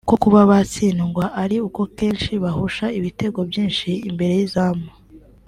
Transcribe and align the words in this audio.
ko 0.09 0.15
kuba 0.23 0.39
batsindwa 0.51 1.25
ari 1.43 1.57
uko 1.67 1.81
kenshi 1.97 2.31
bahusha 2.43 2.85
ibitego 2.99 3.39
byinshi 3.49 3.89
imbere 4.09 4.31
y’izamu 4.39 4.87